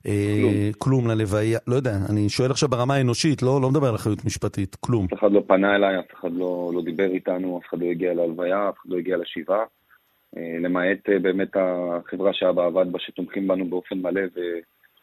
אה, 0.08 0.70
כלום 0.78 1.08
ללוויה, 1.08 1.60
לא 1.68 1.76
יודע, 1.76 1.94
אני 2.10 2.30
שואל 2.30 2.52
עכשיו 2.52 2.70
ברמה 2.70 2.96
האנושית, 2.96 3.42
לא, 3.42 3.62
לא 3.62 3.70
מדבר 3.70 3.88
על 3.88 3.96
אחריות 3.96 4.26
משפטית, 4.26 4.76
כלום. 4.76 5.06
אף 5.14 5.20
אחד 5.20 5.32
לא 5.32 5.44
פנה 5.48 5.76
אליי, 5.76 6.00
אף 6.00 6.20
אחד 6.20 6.32
לא, 6.34 6.72
לא 6.74 6.82
דיבר 6.82 7.12
איתנו, 7.12 7.60
אף 7.60 7.70
אחד 7.70 7.80
לא 7.80 7.86
הגיע 7.86 8.14
להלוויה, 8.14 8.70
אף 8.70 8.76
אחד 8.78 8.90
לא 8.90 8.98
הגיע 8.98 9.18
לשבעה. 9.18 9.64
אה, 10.38 10.58
למעט 10.60 11.10
אה, 11.10 11.20
באמת 11.20 11.50
החברה 11.56 12.34
שאבא 12.34 12.66
עבד 12.66 12.92
בה, 12.92 13.00
שתומכים 13.00 13.48
בנו 13.48 13.70
באופן 13.70 13.96
מלא, 13.96 14.22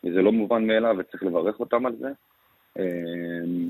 וזה 0.05 0.23
לא 0.23 0.33
מובן 0.33 0.67
מאליו, 0.67 0.97
וצריך 0.99 1.23
לברך 1.23 1.61
אותם 1.61 1.87
על 1.87 1.93
זה. 2.01 2.09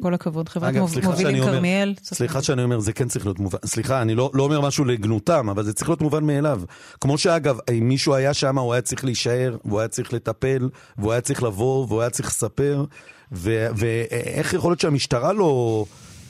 כל 0.02 0.14
הכבוד, 0.14 0.48
חברת 0.48 0.74
מובילים 1.04 1.44
כרמיאל. 1.44 1.94
סליחה 2.02 2.42
שאני 2.42 2.62
אומר, 2.62 2.78
זה 2.78 2.92
כן 2.92 3.08
צריך 3.08 3.26
להיות 3.26 3.38
מובן, 3.38 3.58
סליחה, 3.64 4.02
אני 4.02 4.14
לא, 4.14 4.30
לא 4.34 4.42
אומר 4.42 4.60
משהו 4.60 4.84
לגנותם, 4.84 5.48
אבל 5.50 5.62
זה 5.62 5.72
צריך 5.72 5.88
להיות 5.88 6.00
מובן 6.00 6.24
מאליו. 6.24 6.60
כמו 7.00 7.18
שאגב, 7.18 7.58
אם 7.78 7.88
מישהו 7.88 8.14
היה 8.14 8.34
שם, 8.34 8.58
הוא 8.58 8.72
היה 8.72 8.82
צריך 8.82 9.04
להישאר, 9.04 9.56
והוא 9.64 9.80
היה 9.80 9.88
צריך 9.88 10.12
לטפל, 10.12 10.68
והוא 10.98 11.12
היה 11.12 11.20
צריך 11.20 11.42
לבוא, 11.42 11.86
והוא 11.86 12.00
היה 12.00 12.10
צריך 12.10 12.28
לספר, 12.28 12.84
ואיך 13.32 14.54
יכול 14.54 14.70
להיות 14.70 14.80
שהמשטרה 14.80 15.32
לא... 15.32 15.84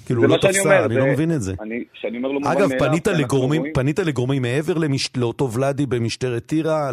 כאילו, 0.08 0.22
לא 0.22 0.36
תפסה, 0.36 0.84
אני 0.84 0.94
לא 0.96 1.06
מבין 1.06 1.32
את 1.32 1.42
זה. 1.42 1.54
שאני 1.92 2.16
אומר 2.16 2.28
לא 2.28 2.40
מובן 2.40 2.54
מאליו. 2.54 2.66
אגב, 2.66 2.78
פנית 2.78 3.06
לגורמים, 3.06 3.62
פנית 3.74 3.98
לגורמים 3.98 4.42
מעבר 4.42 4.74
לאותו 5.16 5.52
ולאדי 5.52 5.86
במשטרת 5.86 6.46
טירה, 6.46 6.90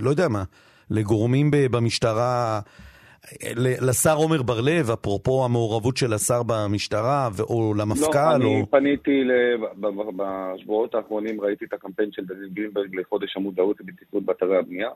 לא 0.00 0.10
יודע 0.10 0.28
מה, 0.28 0.44
לגורמים 0.90 1.50
במשטרה... 1.52 2.60
לשר 3.88 4.14
עומר 4.16 4.42
בר-לב, 4.42 4.90
אפרופו 4.90 5.44
המעורבות 5.44 5.96
של 5.96 6.12
השר 6.12 6.42
במשטרה, 6.46 7.28
או 7.40 7.74
למפכ"ל? 7.78 8.18
לא, 8.18 8.34
אני 8.34 8.62
פניתי, 8.70 9.22
בשבועות 10.16 10.94
האחרונים 10.94 11.40
ראיתי 11.40 11.64
את 11.64 11.72
הקמפיין 11.72 12.12
של 12.12 12.24
דוד 12.24 12.54
גרינברג 12.54 12.96
לחודש 12.96 13.36
המודעות 13.36 13.80
לבטיחות 13.80 14.22
באתרי 14.22 14.56
הבנייה, 14.56 14.88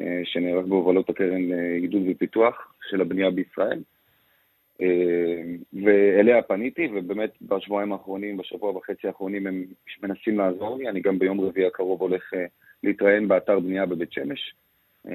אה, 0.00 0.20
שנערך 0.24 0.66
בהובלות 0.66 1.10
הקרן 1.10 1.42
לעידוד 1.42 2.02
ופיתוח 2.10 2.74
של 2.90 3.00
הבנייה 3.00 3.30
בישראל. 3.30 3.80
אה, 4.80 4.86
ואליה 5.84 6.42
פניתי, 6.42 6.88
ובאמת 6.94 7.30
בשבועיים 7.42 7.92
האחרונים, 7.92 8.36
בשבוע 8.36 8.70
וחצי 8.70 9.06
האחרונים, 9.06 9.46
הם 9.46 9.64
מנסים 10.02 10.38
לעזור 10.38 10.78
לי. 10.78 10.88
אני 10.88 11.00
גם 11.00 11.18
ביום 11.18 11.40
רביעי 11.40 11.66
הקרוב 11.66 12.02
הולך 12.02 12.22
אה, 12.34 12.44
להתראיין 12.82 13.28
באתר 13.28 13.60
בנייה 13.60 13.86
בבית 13.86 14.12
שמש. 14.12 14.54
אה, 15.08 15.12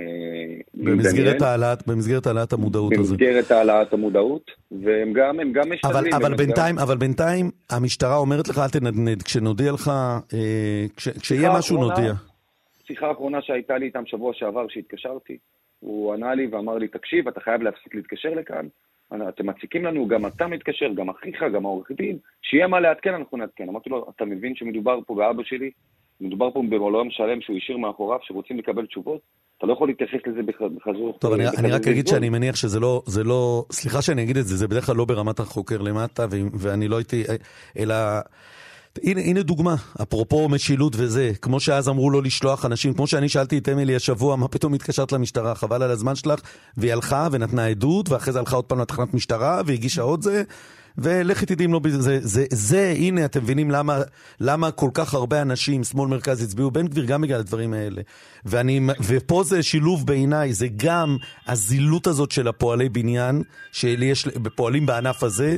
במסגרת 0.74 1.42
העלאת, 1.42 1.88
במסגרת 1.88 2.28
העלאת 2.28 2.54
המודעות 2.54 2.94
הזאת. 2.94 3.20
במסגרת 3.20 3.52
העלאת 3.52 3.94
המודעות, 3.94 4.52
והם 4.72 5.14
גם, 5.14 5.40
הם 5.40 5.52
גם 5.52 5.72
משתדלים. 5.72 6.14
אבל, 6.14 6.26
אבל, 6.26 6.36
בינתיים, 6.36 6.76
גם... 6.76 6.82
אבל 6.82 6.98
בינתיים 6.98 7.52
המשטרה 7.70 8.18
אומרת 8.18 8.48
לך, 8.48 8.60
אל 8.60 8.70
תנדנד, 8.70 9.24
כשנודיע 9.24 9.72
לך, 9.72 9.92
אה, 10.34 10.86
כש, 10.96 11.08
כשיהיה 11.08 11.50
משהו 11.58 11.78
אחרונה, 11.78 11.96
נודיע. 11.96 12.14
שיחה 12.88 13.12
אחרונה 13.12 13.42
שהייתה 13.42 13.78
לי 13.78 13.86
איתם 13.86 14.06
שבוע 14.06 14.34
שעבר, 14.34 14.68
שהתקשרתי, 14.70 15.38
הוא 15.80 16.14
ענה 16.14 16.36
לי 16.36 16.48
ואמר 16.48 16.78
לי, 16.78 16.88
תקשיב, 16.88 17.28
אתה 17.28 17.40
חייב 17.40 17.62
להפסיק 17.62 17.96
להתקשר 17.96 18.30
לכאן, 18.30 18.68
אתם 19.14 19.50
מציקים 19.50 19.86
לנו, 19.86 20.08
גם 20.08 20.26
אתה 20.26 20.48
מתקשר, 20.48 20.94
גם 20.96 21.10
אחיך, 21.10 21.44
גם 21.54 21.66
העורך 21.66 21.92
דין, 21.92 22.18
שיהיה 22.42 22.68
מה 22.68 22.80
לעדכן, 22.80 23.14
אנחנו 23.14 23.38
נעדכן. 23.38 23.70
אמרתי 23.70 23.90
לו, 23.90 24.06
אתה 24.16 24.26
מבין 24.26 24.56
שמדובר 24.56 25.00
פה 25.08 25.16
באבא 25.16 25.44
שלי? 25.44 25.72
מדובר 26.22 26.52
פה 26.52 26.64
בעולם 26.70 27.10
שלם 27.10 27.42
שהוא 27.42 27.58
השאיר 27.58 27.78
מאחוריו, 27.78 28.20
שרוצים 28.22 28.58
לקבל 28.58 28.86
תשובות? 28.86 29.22
אתה 29.58 29.68
לא 29.68 29.74
יכול 29.74 29.88
להתייחס 29.88 30.20
לזה 30.28 30.42
בחזור. 30.76 31.18
טוב, 31.20 31.34
אני, 31.34 31.44
אני 31.58 31.72
רק 31.72 31.88
אגיד 31.88 32.08
שאני 32.08 32.30
מניח 32.30 32.56
שזה 32.56 32.80
לא, 32.80 33.02
זה 33.06 33.24
לא, 33.24 33.66
סליחה 33.72 34.02
שאני 34.02 34.24
אגיד 34.24 34.38
את 34.38 34.46
זה, 34.46 34.56
זה 34.56 34.68
בדרך 34.68 34.86
כלל 34.86 34.96
לא 34.96 35.06
ברמת 35.06 35.40
החוקר 35.40 35.82
למטה, 35.82 36.26
ו, 36.32 36.36
ואני 36.54 36.88
לא 36.88 36.98
הייתי, 36.98 37.24
אלא... 37.78 37.96
הנה, 39.04 39.22
הנה 39.22 39.42
דוגמה, 39.42 39.76
אפרופו 40.02 40.50
משילות 40.50 40.94
וזה, 40.96 41.32
כמו 41.42 41.60
שאז 41.60 41.90
אמרו 41.90 42.10
לא 42.10 42.24
לשלוח 42.24 42.66
אנשים, 42.66 42.94
כמו 42.94 43.08
שאני 43.08 43.30
שאלתי 43.30 43.58
את 43.58 43.70
אמילי 43.70 43.96
השבוע, 43.96 44.36
מה 44.36 44.48
פתאום 44.48 44.74
התקשרת 44.74 45.12
למשטרה, 45.12 45.56
חבל 45.56 45.84
על 45.84 45.92
הזמן 45.92 46.16
שלך, 46.16 46.40
והיא 46.78 46.94
הלכה 46.94 47.28
ונתנה 47.32 47.66
עדות, 47.66 48.10
ואחרי 48.10 48.34
זה 48.34 48.40
הלכה 48.40 48.56
עוד 48.56 48.66
פעם 48.66 48.80
לתחנת 48.80 49.14
משטרה, 49.14 49.62
והגישה 49.66 50.02
עוד 50.02 50.22
זה, 50.22 50.44
ולכי 50.98 51.46
תדעי 51.46 51.66
אם 51.66 51.74
לא... 51.74 51.80
זה, 51.90 52.02
זה, 52.02 52.20
זה, 52.22 52.46
זה, 52.52 52.94
הנה, 52.98 53.26
אתם 53.26 53.44
מבינים 53.44 53.72
למה, 53.72 54.02
למה 54.40 54.72
כל 54.72 54.90
כך 54.94 55.14
הרבה 55.14 55.42
אנשים, 55.42 55.84
שמאל 55.84 56.10
מרכז, 56.10 56.44
הצביעו 56.44 56.72
בן 56.72 56.88
גביר 56.88 57.06
גם 57.06 57.22
בגלל 57.22 57.40
הדברים 57.40 57.74
האלה. 57.74 58.02
ואני, 58.46 58.80
ופה 59.04 59.44
זה 59.44 59.64
שילוב 59.64 60.06
בעיניי, 60.06 60.54
זה 60.54 60.68
גם 60.78 61.18
הזילות 61.48 62.08
הזאת 62.08 62.32
של 62.32 62.48
הפועלי 62.48 62.90
בניין, 62.90 63.44
שיש, 63.72 64.28
פועלים 64.56 64.86
בענף 64.86 65.24
הזה, 65.24 65.58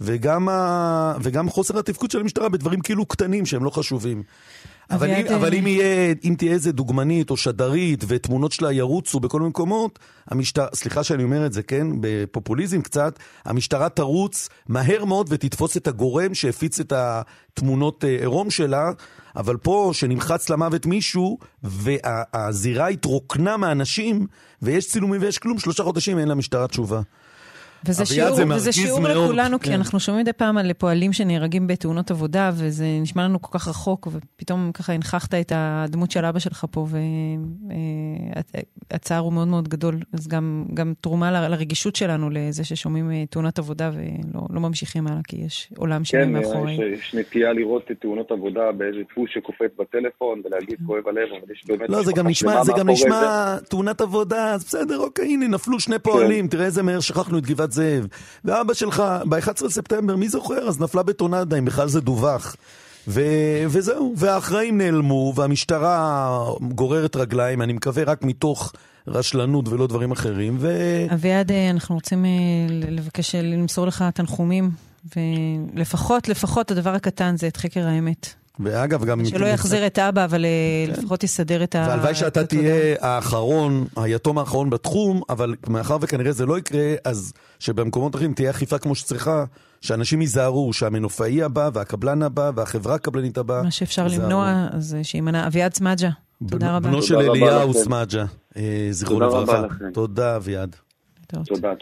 וגם, 0.00 0.48
ה, 0.48 1.14
וגם 1.22 1.48
חוסר 1.50 1.78
התפקוד 1.78 2.10
של 2.10 2.20
המשטרה 2.20 2.48
בדברים 2.48 2.80
כאילו 2.80 3.06
קטנים 3.06 3.46
שהם 3.46 3.64
לא 3.64 3.70
חשובים. 3.70 4.22
אבל, 4.90 5.10
אם, 5.10 5.26
אבל 5.34 5.54
אם, 5.54 5.66
יהיה, 5.66 6.14
אם 6.24 6.34
תהיה 6.38 6.52
איזה 6.52 6.72
דוגמנית 6.72 7.30
או 7.30 7.36
שדרית 7.36 8.04
ותמונות 8.08 8.52
שלה 8.52 8.72
ירוצו 8.72 9.20
בכל 9.20 9.38
מיני 9.38 9.48
מקומות, 9.48 9.98
המשטרה, 10.28 10.66
סליחה 10.74 11.04
שאני 11.04 11.24
אומר 11.24 11.46
את 11.46 11.52
זה, 11.52 11.62
כן, 11.62 11.86
בפופוליזם 12.00 12.82
קצת, 12.82 13.18
המשטרה 13.44 13.88
תרוץ 13.88 14.48
מהר 14.68 15.04
מאוד 15.04 15.26
ותתפוס 15.30 15.76
את 15.76 15.88
הגורם 15.88 16.34
שהפיץ 16.34 16.80
את 16.80 16.92
התמונות 16.96 18.04
אה, 18.04 18.08
עירום 18.08 18.50
שלה, 18.50 18.90
אבל 19.36 19.56
פה, 19.56 19.90
שנמחץ 19.94 20.50
למוות 20.50 20.86
מישהו, 20.86 21.38
והזירה 21.62 22.88
התרוקנה 22.88 23.56
מאנשים, 23.56 24.26
ויש 24.62 24.88
צילומים 24.88 25.22
ויש 25.22 25.38
כלום, 25.38 25.58
שלושה 25.58 25.82
חודשים 25.82 26.18
אין 26.18 26.28
למשטרה 26.28 26.68
תשובה. 26.68 27.00
וזה 27.88 28.06
שיעור, 28.06 28.38
וזה 28.54 28.72
שיעור 28.72 29.00
מאוד, 29.00 29.24
לכולנו, 29.24 29.60
כן. 29.60 29.64
כי 29.64 29.74
אנחנו 29.74 30.00
שומעים 30.00 30.22
מדי 30.22 30.32
פעם 30.32 30.58
על 30.58 30.72
פועלים 30.72 31.12
שנהרגים 31.12 31.66
בתאונות 31.66 32.10
עבודה, 32.10 32.50
וזה 32.54 32.86
נשמע 33.00 33.24
לנו 33.24 33.42
כל 33.42 33.58
כך 33.58 33.68
רחוק, 33.68 34.08
ופתאום 34.12 34.70
ככה 34.74 34.92
הנכחת 34.92 35.34
את 35.34 35.52
הדמות 35.54 36.10
של 36.10 36.24
אבא 36.24 36.38
שלך 36.38 36.66
פה, 36.70 36.86
והצער 38.90 39.18
הוא 39.18 39.32
מאוד 39.32 39.48
מאוד 39.48 39.68
גדול. 39.68 39.98
אז 40.12 40.28
גם, 40.28 40.64
גם 40.74 40.92
תרומה 41.00 41.48
לרגישות 41.48 41.96
שלנו 41.96 42.30
לזה 42.30 42.64
ששומעים 42.64 43.10
אה, 43.10 43.24
תאונות 43.30 43.58
עבודה 43.58 43.90
ולא 43.94 44.46
לא 44.50 44.60
ממשיכים 44.60 45.06
הלאה, 45.06 45.20
כי 45.28 45.36
יש 45.36 45.72
עולם 45.76 46.04
שני 46.04 46.20
כן, 46.20 46.32
מאחורי. 46.32 46.76
כן, 46.76 46.82
יש, 46.82 46.98
יש 46.98 47.14
נטייה 47.14 47.52
לראות 47.52 47.90
את 47.90 47.96
תאונות 48.00 48.30
עבודה 48.30 48.72
באיזה 48.72 48.98
דפוס 49.10 49.30
שקופץ 49.34 49.70
בטלפון, 49.78 50.42
ולהגיד 50.44 50.78
כואב 50.86 51.08
הלב, 51.08 51.28
אבל 51.28 51.52
יש 51.52 51.64
באמת... 51.66 51.90
לא, 51.90 52.02
זה 52.02 52.12
גם 52.12 52.28
נשמע, 52.28 52.64
זה 52.64 52.72
גם 52.78 52.90
נשמע 52.90 53.56
תאונת 53.68 54.00
עבודה, 54.00 54.52
אז 54.52 54.64
בסדר, 54.64 54.98
אוקיי, 54.98 55.28
הנה, 55.28 55.48
נפלו 55.48 55.80
שני 55.80 55.98
פועלים, 55.98 56.44
כן. 56.44 56.50
תראה 56.50 56.64
איזה 56.64 56.82
מהר 56.82 57.00
שכחנו 57.00 57.38
את 57.38 57.46
גבעת 57.46 57.72
זאב. 57.76 58.06
ואבא 58.44 58.74
שלך, 58.74 59.02
ב-11 59.28 59.64
לספטמבר, 59.64 60.16
מי 60.16 60.28
זוכר? 60.28 60.68
אז 60.68 60.80
נפלה 60.80 61.02
בטונדה, 61.02 61.58
אם 61.58 61.64
בכלל 61.64 61.88
זה 61.88 62.00
דווח. 62.00 62.56
ו- 63.08 63.64
וזהו, 63.68 64.14
והאחראים 64.16 64.78
נעלמו, 64.78 65.32
והמשטרה 65.36 66.28
גוררת 66.60 67.16
רגליים, 67.16 67.62
אני 67.62 67.72
מקווה 67.72 68.04
רק 68.04 68.22
מתוך 68.22 68.72
רשלנות 69.08 69.68
ולא 69.68 69.86
דברים 69.86 70.12
אחרים. 70.12 70.56
ו... 70.60 70.68
אביעד, 71.12 71.52
אה, 71.52 71.70
אנחנו 71.70 71.94
רוצים 71.94 72.24
אה, 72.24 72.30
לבקש 72.70 73.34
אה, 73.34 73.42
למסור 73.42 73.86
לך 73.86 74.04
תנחומים, 74.14 74.70
ולפחות, 75.16 76.28
לפחות 76.28 76.70
הדבר 76.70 76.94
הקטן 76.94 77.36
זה 77.36 77.46
את 77.48 77.56
חקר 77.56 77.86
האמת. 77.86 78.34
ואגב, 78.60 79.04
גם... 79.04 79.24
שלא 79.24 79.46
יחזיר 79.46 79.86
את 79.86 79.98
אבא, 79.98 80.24
אבל 80.24 80.44
כן. 80.86 80.92
לפחות 80.92 81.24
יסדר 81.24 81.64
את 81.64 81.74
ה... 81.74 81.86
והלוואי 81.88 82.14
שאתה 82.14 82.46
תהיה 82.46 82.96
האחרון, 83.00 83.86
היתום 83.96 84.38
האחרון 84.38 84.70
בתחום, 84.70 85.22
אבל 85.28 85.54
מאחר 85.68 85.96
וכנראה 86.00 86.32
זה 86.32 86.46
לא 86.46 86.58
יקרה, 86.58 86.94
אז 87.04 87.32
שבמקומות 87.58 88.16
אחרים 88.16 88.32
תהיה 88.32 88.50
אכיפה 88.50 88.78
כמו 88.78 88.94
שצריכה, 88.94 89.44
שאנשים 89.80 90.20
ייזהרו, 90.20 90.72
שהמנופאי 90.72 91.42
הבא, 91.42 91.70
והקבלן 91.72 92.22
הבא, 92.22 92.50
והחברה 92.54 92.94
הקבלנית 92.94 93.38
הבאה. 93.38 93.62
מה 93.62 93.70
שאפשר 93.70 94.06
למנוע, 94.06 94.66
אז 94.72 94.96
שימנע. 95.02 95.46
אביעד 95.46 95.74
סמדג'ה, 95.74 96.10
תודה 96.48 96.76
רבה. 96.76 96.88
בנו 96.88 97.02
של 97.02 97.16
אליהו 97.16 97.74
סמדג'ה, 97.74 98.24
זכרו 98.90 99.20
לברכה. 99.20 99.62
תודה, 99.92 100.36
אביעד. 100.36 100.76
תודה. 101.26 101.72